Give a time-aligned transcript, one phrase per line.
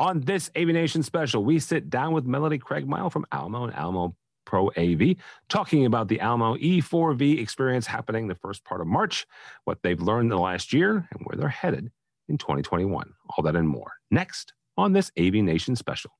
[0.00, 4.16] On this AV Nation special, we sit down with Melody Craigmile from Almo and Almo
[4.46, 5.16] Pro AV,
[5.50, 9.26] talking about the Almo E4V experience happening the first part of March,
[9.64, 11.90] what they've learned in the last year, and where they're headed
[12.30, 13.12] in 2021.
[13.28, 16.12] All that and more next on this AV Nation special.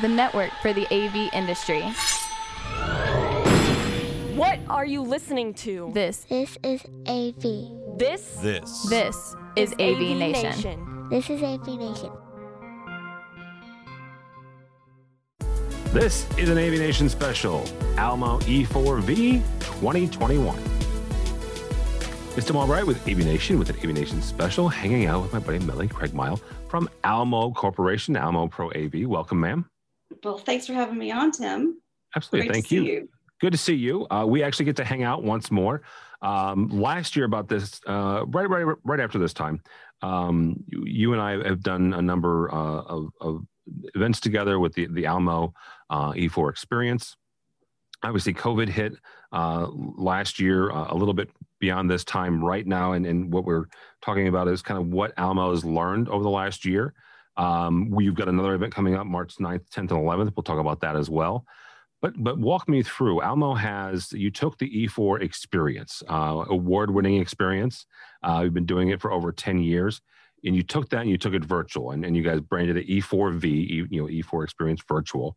[0.00, 1.82] The network for the AV industry.
[4.34, 5.92] What are you listening to?
[5.94, 7.98] This This is AV.
[7.98, 8.82] This This.
[8.88, 10.91] this is AV, Nation.
[11.12, 12.10] This is AV Nation.
[15.92, 17.66] This is an AV Nation special,
[17.98, 20.58] Almo E4V 2021.
[22.34, 25.38] It's Tim Albright with AV Nation with an AV Nation special, hanging out with my
[25.38, 29.04] buddy Melanie Craigmile from Almo Corporation, Almo Pro AV.
[29.06, 29.68] Welcome, ma'am.
[30.24, 31.78] Well, thanks for having me on, Tim.
[32.16, 32.48] Absolutely.
[32.48, 32.82] Great Thank to see you.
[32.84, 33.08] you.
[33.42, 34.06] Good to see you.
[34.10, 35.82] Uh, we actually get to hang out once more.
[36.22, 39.60] Um, last year, about this, uh, right, right, right after this time,
[40.02, 43.46] um, you, you and I have done a number uh, of, of
[43.94, 45.54] events together with the the Almo
[45.90, 47.16] uh, E4 experience.
[48.02, 48.94] Obviously, COVID hit
[49.32, 53.44] uh, last year, uh, a little bit beyond this time right now, and, and what
[53.44, 53.66] we're
[54.00, 56.94] talking about is kind of what Almo has learned over the last year.
[57.36, 60.32] Um, we've got another event coming up March 9th, 10th, and 11th.
[60.36, 61.46] We'll talk about that as well.
[62.02, 63.22] But but walk me through.
[63.22, 67.86] Almo has you took the E4 experience, uh, award-winning experience.
[68.22, 70.02] Uh, you've been doing it for over 10 years,
[70.44, 72.88] and you took that and you took it virtual, and, and you guys branded it
[72.88, 75.36] E4V, E- you know E4 Experience Virtual.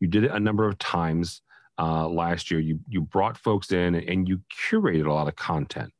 [0.00, 1.40] You did it a number of times
[1.78, 2.60] uh, last year.
[2.60, 5.92] You you brought folks in and you curated a lot of content.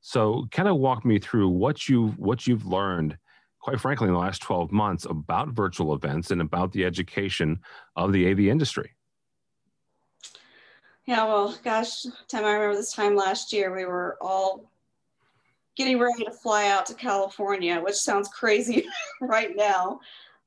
[0.00, 3.18] So kind of walk me through what you've what you've learned,
[3.60, 7.60] quite frankly, in the last 12 months about virtual events and about the education
[7.96, 8.92] of the AV industry.
[11.08, 14.70] Yeah, well, gosh, Tim, I remember this time last year we were all
[15.74, 18.84] getting ready to fly out to California, which sounds crazy
[19.22, 20.00] right now.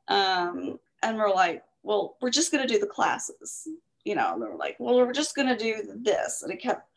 [0.08, 3.68] Um, and we're like, well, we're just going to do the classes,
[4.04, 6.44] you know, and were like, well, we're just going to do this.
[6.44, 6.88] And it kept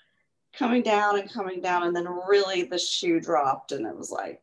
[0.53, 1.85] coming down and coming down.
[1.85, 4.43] And then really the shoe dropped and it was like,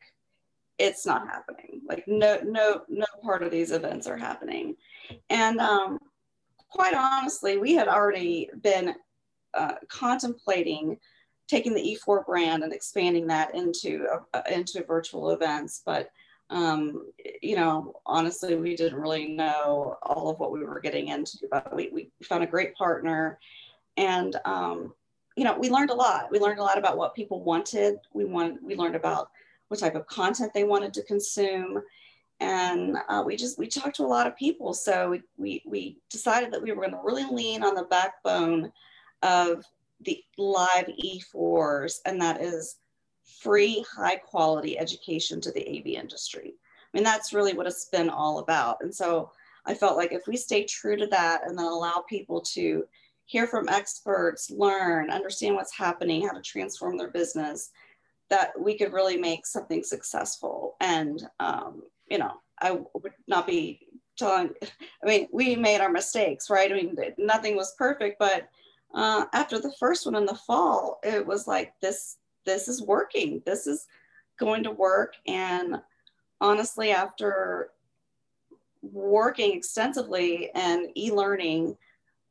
[0.79, 1.81] it's not happening.
[1.87, 4.77] Like no, no, no part of these events are happening.
[5.29, 5.99] And um,
[6.71, 8.95] quite honestly, we had already been
[9.53, 10.97] uh, contemplating
[11.47, 16.09] taking the E4 brand and expanding that into uh, into virtual events, but
[16.49, 17.09] um,
[17.41, 21.37] you know, honestly, we didn't really know all of what we were getting into.
[21.49, 23.39] But we, we found a great partner,
[23.97, 24.93] and um,
[25.37, 26.29] you know, we learned a lot.
[26.31, 27.97] We learned a lot about what people wanted.
[28.13, 29.29] We wanted we learned about
[29.67, 31.81] what type of content they wanted to consume
[32.41, 35.97] and uh, we just we talked to a lot of people so we, we we
[36.09, 38.71] decided that we were going to really lean on the backbone
[39.23, 39.63] of
[40.01, 42.77] the live e4s and that is
[43.23, 46.53] free high quality education to the av industry.
[46.55, 48.77] I mean that's really what it's been all about.
[48.81, 49.31] And so
[49.65, 52.83] i felt like if we stay true to that and then allow people to
[53.25, 57.69] hear from experts learn understand what's happening how to transform their business
[58.31, 60.77] that we could really make something successful.
[60.79, 63.87] And um, you know, I would not be
[64.17, 64.51] telling,
[65.03, 66.71] I mean, we made our mistakes, right?
[66.71, 68.47] I mean, nothing was perfect, but
[68.93, 73.41] uh, after the first one in the fall, it was like, this, this is working.
[73.45, 73.87] This is
[74.39, 75.15] going to work.
[75.27, 75.81] And
[76.39, 77.71] honestly, after
[78.81, 81.77] working extensively and e-learning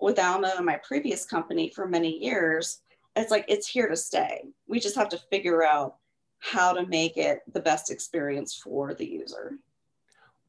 [0.01, 2.81] with Almo and my previous company for many years,
[3.17, 4.45] it's like, it's here to stay.
[4.67, 5.97] We just have to figure out
[6.39, 9.59] how to make it the best experience for the user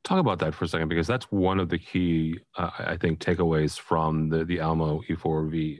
[0.03, 3.19] talk about that for a second because that's one of the key uh, i think
[3.19, 5.79] takeaways from the the almo e4v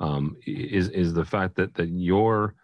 [0.00, 2.54] um, is is the fact that that your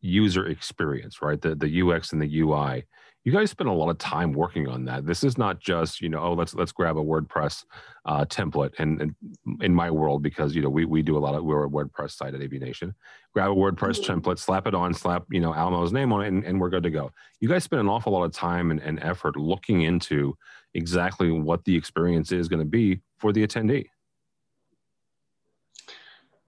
[0.00, 2.84] user experience right the the ux and the ui
[3.24, 5.06] you guys spend a lot of time working on that.
[5.06, 7.64] This is not just you know oh let's let's grab a wordpress
[8.04, 9.14] uh, template and, and,
[9.62, 12.12] in my world because you know we, we do a lot of we're a wordpress
[12.12, 12.94] site at av nation.
[13.32, 14.20] Grab a wordpress Mhm.
[14.20, 16.82] template slap it on slap you know almo's name on it and, and we're good
[16.82, 17.10] to go.
[17.40, 20.36] You guys spend an awful lot of time and, and effort looking into
[20.74, 23.86] exactly what the experience is going to be for the attendee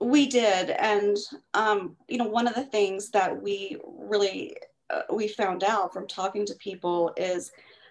[0.01, 1.17] We did, and
[1.55, 4.57] um, you know, one of the things that we really
[4.91, 7.51] uh, we found out from talking to people is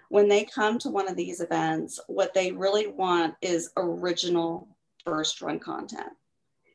[0.10, 4.68] when they come to one of these events, what they really want is original
[5.04, 6.12] first run content.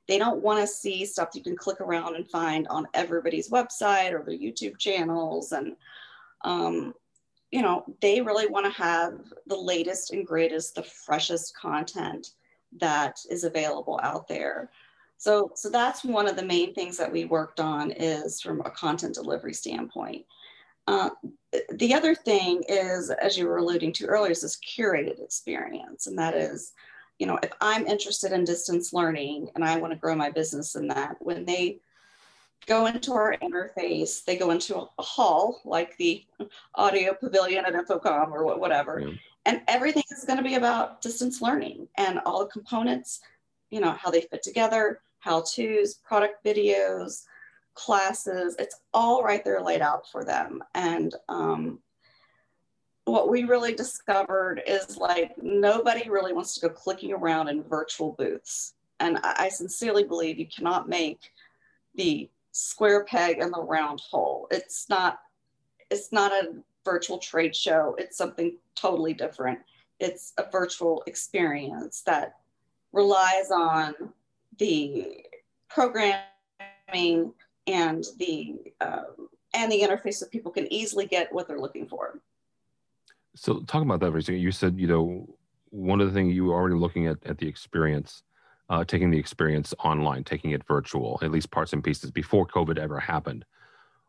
[0.08, 4.12] They don't want to see stuff you can click around and find on everybody's website
[4.12, 5.76] or their YouTube channels, and
[6.42, 6.92] um,
[7.52, 12.32] you know, they really want to have the latest and greatest, the freshest content
[12.78, 14.70] that is available out there.
[15.20, 18.70] So, so that's one of the main things that we worked on is from a
[18.70, 20.24] content delivery standpoint.
[20.86, 21.10] Uh,
[21.74, 26.06] the other thing is, as you were alluding to earlier, is this curated experience.
[26.06, 26.72] And that is,
[27.18, 30.74] you know, if I'm interested in distance learning and I want to grow my business
[30.74, 31.80] in that, when they
[32.64, 36.24] go into our interface, they go into a hall like the
[36.76, 39.00] audio pavilion at InfoComm or whatever.
[39.00, 39.12] Yeah.
[39.44, 43.20] And everything is going to be about distance learning and all the components,
[43.68, 47.24] you know, how they fit together, how to's, product videos,
[47.74, 48.56] classes.
[48.58, 50.62] It's all right there laid out for them.
[50.74, 51.78] And um,
[53.04, 58.12] what we really discovered is like nobody really wants to go clicking around in virtual
[58.12, 58.74] booths.
[58.98, 61.32] And I, I sincerely believe you cannot make
[61.94, 64.48] the square peg in the round hole.
[64.50, 65.20] It's not
[65.90, 67.96] it's not a virtual trade show.
[67.98, 69.58] It's something totally different.
[69.98, 72.36] It's a virtual experience that
[72.92, 73.94] relies on
[74.60, 75.24] the
[75.68, 77.32] programming
[77.66, 82.20] and the um, and the interface so people can easily get what they're looking for.
[83.34, 85.36] So talking about that for a second, you said you know
[85.70, 88.22] one of the things you were already looking at at the experience
[88.70, 92.78] uh, taking the experience online, taking it virtual, at least parts and pieces before COVID
[92.78, 93.44] ever happened.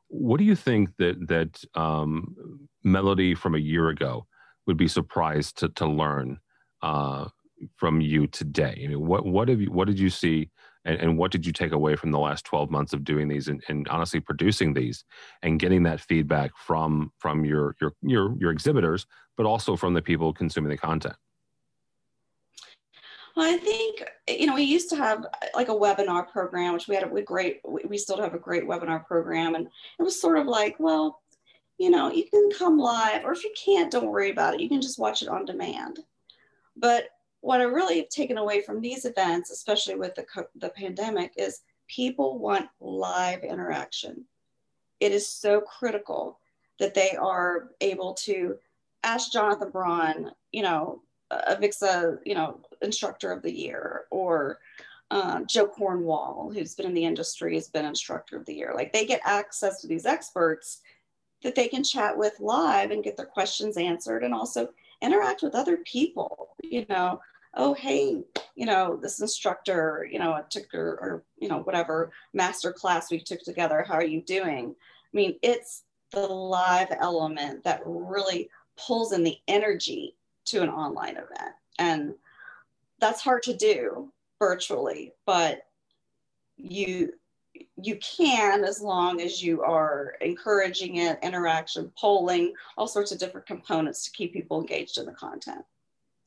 [0.07, 4.27] What do you think that that um, Melody from a year ago
[4.67, 6.39] would be surprised to to learn
[6.83, 7.27] uh,
[7.75, 8.81] from you today?
[8.83, 10.49] I mean, what what have you what did you see,
[10.85, 13.47] and, and what did you take away from the last twelve months of doing these
[13.47, 15.03] and, and honestly producing these
[15.43, 19.05] and getting that feedback from from your your your your exhibitors,
[19.37, 21.15] but also from the people consuming the content?
[23.35, 25.25] Well, I think, you know, we used to have
[25.55, 29.05] like a webinar program, which we had a great, we still have a great webinar
[29.05, 29.55] program.
[29.55, 29.67] And
[29.99, 31.21] it was sort of like, well,
[31.77, 34.59] you know, you can come live, or if you can't, don't worry about it.
[34.59, 35.99] You can just watch it on demand.
[36.75, 37.05] But
[37.41, 41.61] what I really have taken away from these events, especially with the, the pandemic, is
[41.87, 44.23] people want live interaction.
[44.99, 46.39] It is so critical
[46.79, 48.57] that they are able to
[49.03, 51.01] ask Jonathan Brawn, you know,
[51.31, 54.59] a Avixa, you know, instructor of the year, or
[55.09, 58.73] uh, Joe Cornwall, who's been in the industry, has been instructor of the year.
[58.75, 60.81] Like they get access to these experts
[61.43, 64.69] that they can chat with live and get their questions answered, and also
[65.01, 66.49] interact with other people.
[66.61, 67.19] You know,
[67.55, 68.23] oh hey,
[68.55, 73.19] you know, this instructor, you know, took or, or you know whatever master class we
[73.19, 73.83] took together.
[73.87, 74.75] How are you doing?
[74.75, 80.15] I mean, it's the live element that really pulls in the energy
[80.45, 81.53] to an online event.
[81.79, 82.13] And
[82.99, 85.67] that's hard to do virtually, but
[86.57, 87.13] you
[87.75, 93.45] you can as long as you are encouraging it, interaction, polling, all sorts of different
[93.45, 95.63] components to keep people engaged in the content.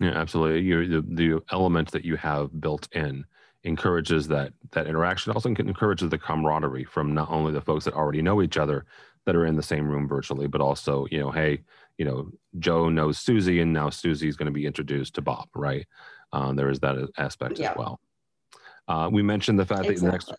[0.04, 0.62] Yeah, absolutely.
[0.62, 3.24] You, the, the element that you have built in
[3.64, 5.32] encourages that that interaction.
[5.32, 8.84] Also encourages the camaraderie from not only the folks that already know each other
[9.24, 11.62] that are in the same room virtually, but also you know, hey,
[11.96, 15.48] you know, Joe knows Susie, and now Susie is going to be introduced to Bob,
[15.54, 15.86] right?
[16.32, 17.70] Um, there is that aspect yeah.
[17.70, 18.00] as well.
[18.86, 20.36] Uh, we mentioned the fact exactly.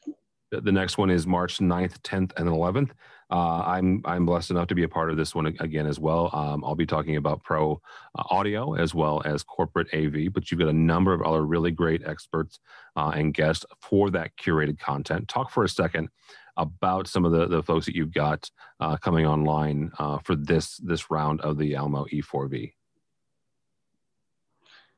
[0.51, 2.91] that the next the next one is March 9th, 10th, and 11th.
[3.31, 6.29] Uh, I'm I'm blessed enough to be a part of this one again as well.
[6.33, 7.81] Um, I'll be talking about pro
[8.17, 11.71] uh, audio as well as corporate AV, but you've got a number of other really
[11.71, 12.59] great experts
[12.95, 15.27] uh, and guests for that curated content.
[15.27, 16.09] Talk for a second
[16.57, 18.49] about some of the, the folks that you've got
[18.79, 22.73] uh, coming online uh, for this this round of the Almo E4V.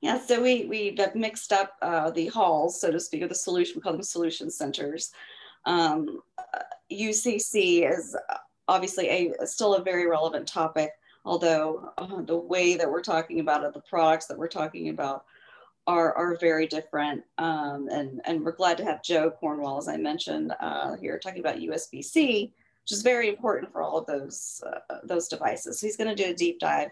[0.02, 3.36] Yeah, so we we have mixed up uh, the halls, so to speak, or the
[3.36, 3.76] solution.
[3.78, 5.12] We call them solution centers.
[5.66, 6.22] Um,
[6.92, 8.16] UCC is
[8.68, 10.92] obviously a still a very relevant topic,
[11.26, 15.26] although uh, the way that we're talking about it, the products that we're talking about,
[15.88, 17.24] are, are very different.
[17.38, 21.40] Um, and, and we're glad to have Joe Cornwall, as I mentioned uh, here, talking
[21.40, 22.54] about USB-C,
[22.84, 25.80] which is very important for all of those, uh, those devices.
[25.80, 26.90] So he's going to do a deep dive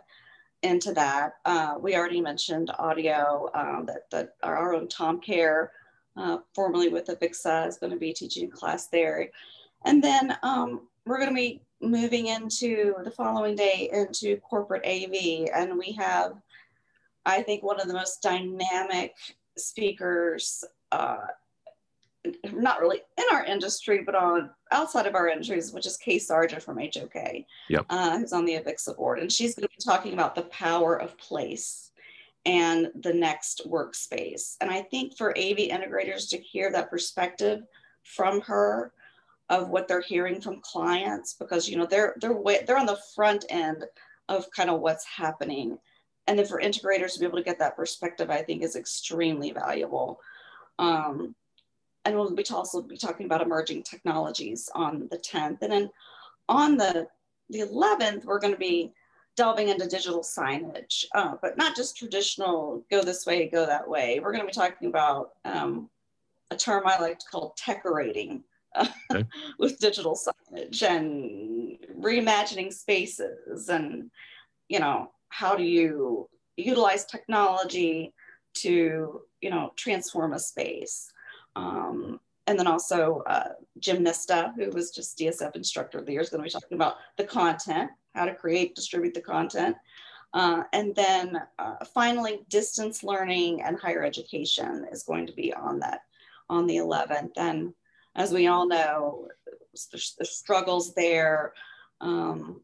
[0.63, 1.33] into that.
[1.43, 5.71] Uh, we already mentioned audio, um, that, that our own Tom Kerr,
[6.15, 9.29] uh, formerly with Avixa, is going to be teaching a class there.
[9.85, 15.47] And then um, we're going to be moving into the following day into corporate AV,
[15.55, 16.33] and we have
[17.25, 19.15] I think one of the most dynamic
[19.57, 21.17] speakers, uh,
[22.51, 26.61] not really in our industry, but on outside of our industries, which is Kay Sargent
[26.61, 27.85] from HOK, yep.
[27.89, 29.19] uh, who's on the Avixa board.
[29.19, 31.91] And she's going to be talking about the power of place
[32.45, 34.55] and the next workspace.
[34.61, 37.63] And I think for AV integrators to hear that perspective
[38.03, 38.91] from her
[39.49, 42.99] of what they're hearing from clients, because you know they're they're way, they're on the
[43.15, 43.85] front end
[44.27, 45.77] of kind of what's happening
[46.27, 49.51] and then for integrators to be able to get that perspective, I think is extremely
[49.51, 50.19] valuable.
[50.79, 51.35] Um,
[52.03, 55.61] and we'll be also be talking about emerging technologies on the 10th.
[55.61, 55.89] And then
[56.49, 57.07] on the
[57.49, 58.91] the 11th, we're going to be
[59.35, 64.19] delving into digital signage, uh, but not just traditional go this way, go that way.
[64.19, 65.89] We're going to be talking about um,
[66.49, 68.43] a term I like to call techerating
[68.77, 69.25] okay.
[69.59, 74.09] with digital signage and reimagining spaces and,
[74.69, 78.13] you know, how do you utilize technology
[78.55, 81.11] to, you know, transform a space.
[81.55, 86.21] Um, and then also uh, Jim Nista, who was just DSF instructor of the year,
[86.21, 89.75] is going to be talking about the content, how to create, distribute the content.
[90.33, 95.79] Uh, and then uh, finally, distance learning and higher education is going to be on
[95.79, 96.01] that
[96.49, 97.31] on the 11th.
[97.37, 97.73] And
[98.15, 99.27] as we all know,
[99.91, 101.53] the, struggles there.
[102.01, 102.61] Um,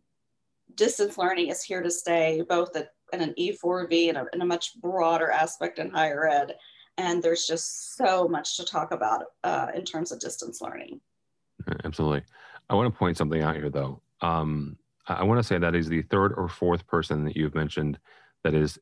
[0.75, 4.45] distance learning is here to stay, both at, in an E4V and a, in a
[4.45, 6.55] much broader aspect in higher ed
[6.97, 10.99] and there's just so much to talk about uh, in terms of distance learning.
[11.83, 12.23] Absolutely.
[12.69, 14.01] I want to point something out here, though.
[14.21, 14.77] Um,
[15.07, 17.97] I want to say that is the third or fourth person that you've mentioned
[18.43, 18.79] that is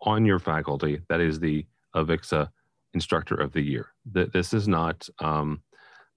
[0.00, 2.48] on your faculty that is the Avixa
[2.94, 3.88] Instructor of the Year.
[4.06, 5.60] This is not um,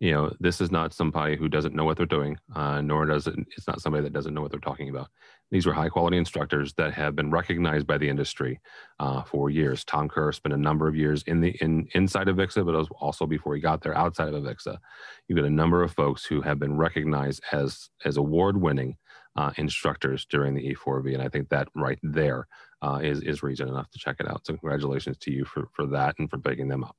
[0.01, 3.27] you know, this is not somebody who doesn't know what they're doing, uh, nor does
[3.27, 5.09] it, it's not somebody that doesn't know what they're talking about.
[5.51, 8.59] These were high quality instructors that have been recognized by the industry
[8.99, 9.85] uh, for years.
[9.85, 13.27] Tom Kerr spent a number of years in the in inside of Avixa, but also
[13.27, 14.79] before he got there outside of Avixa.
[15.27, 18.97] You've got a number of folks who have been recognized as as award winning
[19.35, 22.47] uh, instructors during the E4V, and I think that right there
[22.81, 24.47] uh, is is reason enough to check it out.
[24.47, 26.95] So congratulations to you for for that and for picking them up.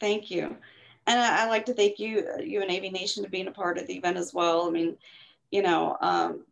[0.00, 0.58] Thank you
[1.08, 3.78] and I, I like to thank you, you and AV Nation, for being a part
[3.78, 4.68] of the event as well.
[4.68, 4.96] I mean,
[5.50, 6.44] you know, um,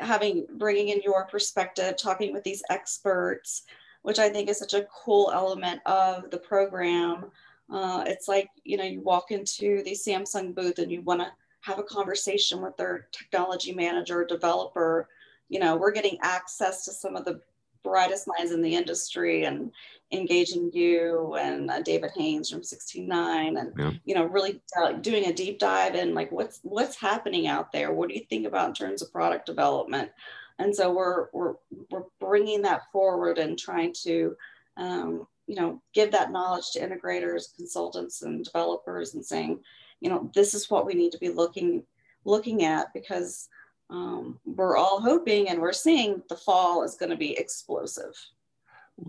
[0.00, 3.64] having bringing in your perspective, talking with these experts,
[4.02, 7.26] which I think is such a cool element of the program.
[7.70, 11.30] Uh, it's like you know, you walk into the Samsung booth and you want to
[11.60, 15.06] have a conversation with their technology manager, developer.
[15.50, 17.42] You know, we're getting access to some of the
[17.82, 19.72] brightest minds in the industry and
[20.12, 23.92] engaging you and uh, David Haynes from 169 and yeah.
[24.04, 27.92] you know really uh, doing a deep dive in like what's what's happening out there
[27.92, 30.10] what do you think about in terms of product development
[30.58, 31.54] and so we're we're
[31.90, 34.34] we're bringing that forward and trying to
[34.76, 39.60] um, you know give that knowledge to integrators consultants and developers and saying
[40.00, 41.82] you know this is what we need to be looking
[42.24, 43.48] looking at because
[43.90, 48.14] um, we're all hoping and we're seeing the fall is going to be explosive.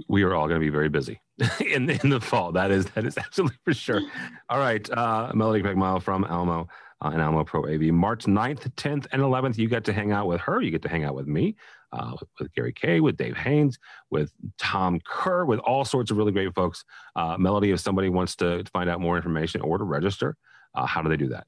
[0.07, 1.19] We are all going to be very busy
[1.65, 2.51] in the, in the fall.
[2.51, 4.01] That is that is absolutely for sure.
[4.49, 6.67] All right, uh, Melody Craigmile from Almo
[7.03, 7.81] uh, and Almo Pro AV.
[7.93, 10.61] March 9th, 10th, and 11th, you get to hang out with her.
[10.61, 11.55] You get to hang out with me,
[11.91, 16.17] uh, with, with, Gary Kayye, with Dave Haynes, with Tom Kerr, with all sorts of
[16.17, 16.83] really great folks.
[17.15, 20.35] Uh, Melody, if somebody wants to find out more information or to register,
[20.75, 21.47] uh, how do they do that?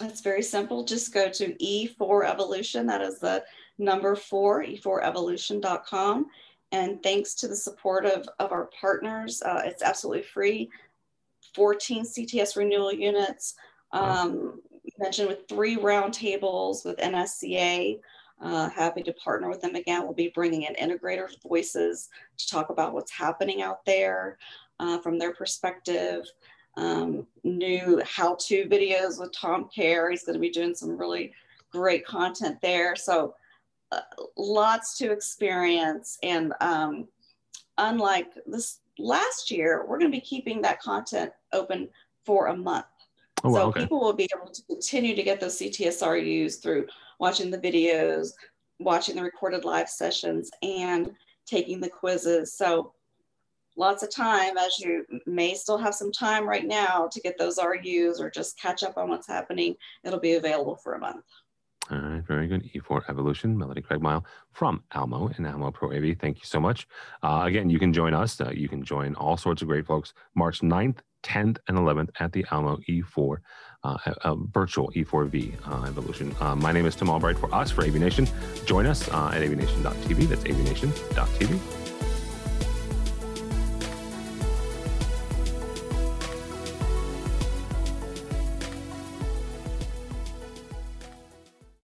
[0.00, 0.84] It's very simple.
[0.84, 2.86] Just go to E4 Evolution.
[2.86, 3.44] That is the
[3.78, 6.26] number four, e4evolution.com.
[6.72, 10.70] And thanks to the support of, of our partners, uh, it's absolutely free.
[11.54, 13.54] 14 CTS renewal units.
[13.92, 14.60] Um,
[14.98, 18.00] mentioned with three roundtables with NSCA.
[18.40, 20.02] Uh, happy to partner with them again.
[20.02, 24.38] We'll be bringing in integrator voices to talk about what's happening out there
[24.80, 26.26] uh, from their perspective
[26.76, 30.10] um, new how-to videos with Tom Kerr.
[30.10, 31.32] He's going to be doing some really
[31.70, 32.96] great content there.
[32.96, 33.34] So
[33.92, 34.00] uh,
[34.36, 36.18] lots to experience.
[36.22, 37.08] And um,
[37.78, 41.88] unlike this last year, we're going to be keeping that content open
[42.24, 42.86] for a month.
[43.42, 43.80] Oh, so okay.
[43.80, 46.86] people will be able to continue to get those CTSRUs through
[47.18, 48.30] watching the videos,
[48.78, 51.10] watching the recorded live sessions, and
[51.46, 52.54] taking the quizzes.
[52.54, 52.92] So
[53.76, 57.58] lots of time as you may still have some time right now to get those
[57.58, 59.76] RUs or just catch up on what's happening.
[60.04, 61.24] It'll be available for a month.
[61.90, 62.70] All right, very good.
[62.74, 66.16] E4 Evolution, Melody Craigmile from Almo and Almo Pro AV.
[66.18, 66.88] Thank you so much.
[67.22, 68.40] Uh, again, you can join us.
[68.40, 72.32] Uh, you can join all sorts of great folks March 9th, 10th, and 11th at
[72.32, 73.36] the Almo E4
[73.82, 76.34] uh, uh, virtual E4V uh, Evolution.
[76.40, 78.26] Uh, my name is Tim Albright for us, for AV Nation.
[78.64, 80.28] Join us at avnation.tv.
[80.28, 81.83] That's avnation.tv